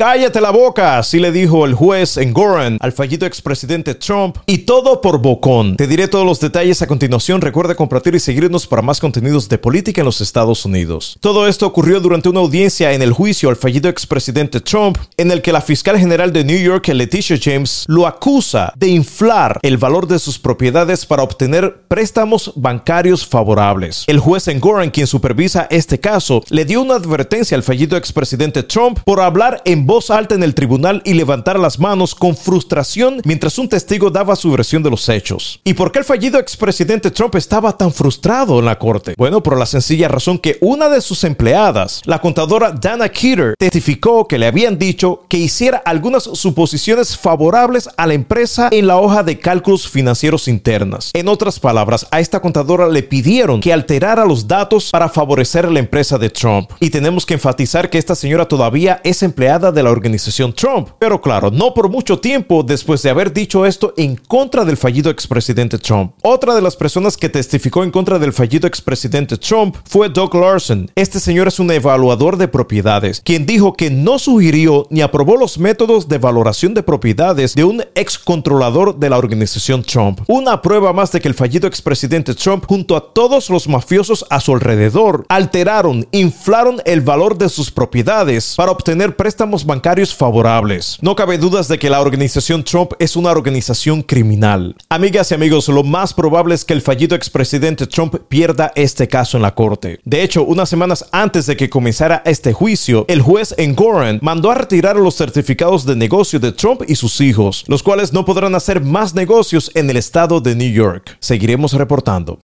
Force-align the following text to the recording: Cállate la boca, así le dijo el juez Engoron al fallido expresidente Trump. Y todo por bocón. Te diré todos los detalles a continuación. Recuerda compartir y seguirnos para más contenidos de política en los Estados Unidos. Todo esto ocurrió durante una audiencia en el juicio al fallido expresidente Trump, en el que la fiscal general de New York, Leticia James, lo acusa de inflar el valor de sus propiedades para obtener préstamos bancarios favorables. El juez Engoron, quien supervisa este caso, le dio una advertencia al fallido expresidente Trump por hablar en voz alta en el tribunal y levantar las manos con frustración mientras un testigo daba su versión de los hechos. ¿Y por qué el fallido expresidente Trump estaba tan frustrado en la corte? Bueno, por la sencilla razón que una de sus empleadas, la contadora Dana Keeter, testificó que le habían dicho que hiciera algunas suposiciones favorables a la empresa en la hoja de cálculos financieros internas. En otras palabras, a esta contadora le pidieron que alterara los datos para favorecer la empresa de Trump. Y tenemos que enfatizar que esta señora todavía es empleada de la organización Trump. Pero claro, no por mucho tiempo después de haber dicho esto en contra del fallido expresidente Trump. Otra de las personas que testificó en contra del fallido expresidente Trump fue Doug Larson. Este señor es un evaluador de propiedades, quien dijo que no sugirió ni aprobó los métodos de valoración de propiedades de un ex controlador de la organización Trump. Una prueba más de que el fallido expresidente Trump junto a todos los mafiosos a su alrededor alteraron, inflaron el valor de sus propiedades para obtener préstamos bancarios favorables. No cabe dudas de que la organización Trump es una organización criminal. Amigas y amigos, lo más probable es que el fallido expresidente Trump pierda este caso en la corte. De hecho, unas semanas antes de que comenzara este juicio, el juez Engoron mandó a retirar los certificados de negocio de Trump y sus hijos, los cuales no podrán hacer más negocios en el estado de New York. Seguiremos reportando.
Cállate 0.00 0.40
la 0.40 0.50
boca, 0.50 0.96
así 0.96 1.20
le 1.20 1.30
dijo 1.30 1.66
el 1.66 1.74
juez 1.74 2.16
Engoron 2.16 2.78
al 2.80 2.92
fallido 2.92 3.26
expresidente 3.26 3.94
Trump. 3.94 4.38
Y 4.46 4.60
todo 4.60 5.02
por 5.02 5.20
bocón. 5.20 5.76
Te 5.76 5.86
diré 5.86 6.08
todos 6.08 6.24
los 6.24 6.40
detalles 6.40 6.80
a 6.80 6.86
continuación. 6.86 7.42
Recuerda 7.42 7.74
compartir 7.74 8.14
y 8.14 8.18
seguirnos 8.18 8.66
para 8.66 8.80
más 8.80 8.98
contenidos 8.98 9.50
de 9.50 9.58
política 9.58 10.00
en 10.00 10.06
los 10.06 10.22
Estados 10.22 10.64
Unidos. 10.64 11.18
Todo 11.20 11.46
esto 11.46 11.66
ocurrió 11.66 12.00
durante 12.00 12.30
una 12.30 12.40
audiencia 12.40 12.94
en 12.94 13.02
el 13.02 13.12
juicio 13.12 13.50
al 13.50 13.56
fallido 13.56 13.90
expresidente 13.90 14.62
Trump, 14.62 14.96
en 15.18 15.30
el 15.32 15.42
que 15.42 15.52
la 15.52 15.60
fiscal 15.60 15.98
general 15.98 16.32
de 16.32 16.44
New 16.44 16.58
York, 16.58 16.88
Leticia 16.88 17.38
James, 17.38 17.84
lo 17.86 18.06
acusa 18.06 18.72
de 18.78 18.88
inflar 18.88 19.58
el 19.60 19.76
valor 19.76 20.06
de 20.06 20.18
sus 20.18 20.38
propiedades 20.38 21.04
para 21.04 21.24
obtener 21.24 21.82
préstamos 21.88 22.54
bancarios 22.56 23.26
favorables. 23.26 24.04
El 24.06 24.18
juez 24.18 24.48
Engoron, 24.48 24.88
quien 24.88 25.06
supervisa 25.06 25.66
este 25.70 26.00
caso, 26.00 26.42
le 26.48 26.64
dio 26.64 26.80
una 26.80 26.94
advertencia 26.94 27.54
al 27.54 27.62
fallido 27.62 27.98
expresidente 27.98 28.62
Trump 28.62 29.00
por 29.04 29.20
hablar 29.20 29.60
en 29.66 29.89
voz 29.90 30.08
alta 30.08 30.36
en 30.36 30.44
el 30.44 30.54
tribunal 30.54 31.02
y 31.04 31.14
levantar 31.14 31.58
las 31.58 31.80
manos 31.80 32.14
con 32.14 32.36
frustración 32.36 33.20
mientras 33.24 33.58
un 33.58 33.68
testigo 33.68 34.08
daba 34.08 34.36
su 34.36 34.48
versión 34.52 34.84
de 34.84 34.90
los 34.90 35.08
hechos. 35.08 35.60
¿Y 35.64 35.74
por 35.74 35.90
qué 35.90 35.98
el 35.98 36.04
fallido 36.04 36.38
expresidente 36.38 37.10
Trump 37.10 37.34
estaba 37.34 37.76
tan 37.76 37.92
frustrado 37.92 38.60
en 38.60 38.66
la 38.66 38.78
corte? 38.78 39.14
Bueno, 39.18 39.42
por 39.42 39.58
la 39.58 39.66
sencilla 39.66 40.06
razón 40.06 40.38
que 40.38 40.58
una 40.60 40.88
de 40.88 41.00
sus 41.00 41.24
empleadas, 41.24 42.02
la 42.04 42.20
contadora 42.20 42.70
Dana 42.70 43.08
Keeter, 43.08 43.54
testificó 43.58 44.28
que 44.28 44.38
le 44.38 44.46
habían 44.46 44.78
dicho 44.78 45.24
que 45.28 45.38
hiciera 45.38 45.78
algunas 45.78 46.22
suposiciones 46.22 47.18
favorables 47.18 47.88
a 47.96 48.06
la 48.06 48.14
empresa 48.14 48.68
en 48.70 48.86
la 48.86 48.96
hoja 48.96 49.24
de 49.24 49.40
cálculos 49.40 49.88
financieros 49.88 50.46
internas. 50.46 51.10
En 51.14 51.26
otras 51.26 51.58
palabras, 51.58 52.06
a 52.12 52.20
esta 52.20 52.38
contadora 52.38 52.88
le 52.88 53.02
pidieron 53.02 53.60
que 53.60 53.72
alterara 53.72 54.24
los 54.24 54.46
datos 54.46 54.92
para 54.92 55.08
favorecer 55.08 55.68
la 55.68 55.80
empresa 55.80 56.16
de 56.16 56.30
Trump. 56.30 56.70
Y 56.78 56.90
tenemos 56.90 57.26
que 57.26 57.34
enfatizar 57.34 57.90
que 57.90 57.98
esta 57.98 58.14
señora 58.14 58.46
todavía 58.46 59.00
es 59.02 59.24
empleada 59.24 59.72
de 59.72 59.79
la 59.82 59.90
organización 59.90 60.52
Trump. 60.52 60.88
Pero 60.98 61.20
claro, 61.20 61.50
no 61.50 61.74
por 61.74 61.88
mucho 61.88 62.18
tiempo 62.18 62.62
después 62.62 63.02
de 63.02 63.10
haber 63.10 63.32
dicho 63.32 63.66
esto 63.66 63.94
en 63.96 64.16
contra 64.16 64.64
del 64.64 64.76
fallido 64.76 65.10
expresidente 65.10 65.78
Trump. 65.78 66.12
Otra 66.22 66.54
de 66.54 66.62
las 66.62 66.76
personas 66.76 67.16
que 67.16 67.28
testificó 67.28 67.84
en 67.84 67.90
contra 67.90 68.18
del 68.18 68.32
fallido 68.32 68.66
expresidente 68.66 69.36
Trump 69.36 69.76
fue 69.84 70.08
Doug 70.08 70.34
Larson. 70.34 70.90
Este 70.94 71.20
señor 71.20 71.48
es 71.48 71.58
un 71.58 71.70
evaluador 71.70 72.36
de 72.36 72.48
propiedades, 72.48 73.20
quien 73.24 73.46
dijo 73.46 73.74
que 73.74 73.90
no 73.90 74.18
sugirió 74.18 74.86
ni 74.90 75.00
aprobó 75.00 75.36
los 75.36 75.58
métodos 75.58 76.08
de 76.08 76.18
valoración 76.18 76.74
de 76.74 76.82
propiedades 76.82 77.54
de 77.54 77.64
un 77.64 77.82
ex 77.94 78.18
controlador 78.18 78.96
de 78.96 79.10
la 79.10 79.18
organización 79.18 79.82
Trump. 79.82 80.20
Una 80.26 80.62
prueba 80.62 80.92
más 80.92 81.12
de 81.12 81.20
que 81.20 81.28
el 81.28 81.34
fallido 81.34 81.66
expresidente 81.66 82.34
Trump 82.34 82.64
junto 82.66 82.96
a 82.96 83.12
todos 83.12 83.50
los 83.50 83.68
mafiosos 83.68 84.24
a 84.30 84.40
su 84.40 84.52
alrededor 84.52 85.24
alteraron, 85.28 86.06
inflaron 86.12 86.80
el 86.84 87.00
valor 87.00 87.38
de 87.38 87.48
sus 87.48 87.70
propiedades 87.70 88.54
para 88.56 88.72
obtener 88.72 89.16
préstamos 89.16 89.64
bancarios 89.70 90.12
favorables. 90.12 90.98
No 91.00 91.14
cabe 91.14 91.38
dudas 91.38 91.68
de 91.68 91.78
que 91.78 91.88
la 91.88 92.00
organización 92.00 92.64
Trump 92.64 92.94
es 92.98 93.14
una 93.14 93.30
organización 93.30 94.02
criminal. 94.02 94.74
Amigas 94.88 95.30
y 95.30 95.34
amigos, 95.34 95.68
lo 95.68 95.84
más 95.84 96.12
probable 96.12 96.56
es 96.56 96.64
que 96.64 96.74
el 96.74 96.82
fallido 96.82 97.14
expresidente 97.14 97.86
Trump 97.86 98.16
pierda 98.28 98.72
este 98.74 99.06
caso 99.06 99.36
en 99.36 99.42
la 99.42 99.54
corte. 99.54 100.00
De 100.04 100.24
hecho, 100.24 100.42
unas 100.42 100.68
semanas 100.68 101.06
antes 101.12 101.46
de 101.46 101.56
que 101.56 101.70
comenzara 101.70 102.20
este 102.24 102.52
juicio, 102.52 103.04
el 103.06 103.22
juez 103.22 103.54
Engoron 103.58 104.18
mandó 104.22 104.50
a 104.50 104.56
retirar 104.56 104.96
los 104.96 105.14
certificados 105.16 105.86
de 105.86 105.94
negocio 105.94 106.40
de 106.40 106.50
Trump 106.50 106.82
y 106.88 106.96
sus 106.96 107.20
hijos, 107.20 107.64
los 107.68 107.84
cuales 107.84 108.12
no 108.12 108.24
podrán 108.24 108.56
hacer 108.56 108.80
más 108.80 109.14
negocios 109.14 109.70
en 109.74 109.88
el 109.88 109.96
estado 109.96 110.40
de 110.40 110.56
New 110.56 110.72
York. 110.72 111.16
Seguiremos 111.20 111.74
reportando. 111.74 112.38